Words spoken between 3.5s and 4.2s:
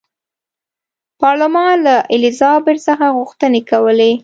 کولې.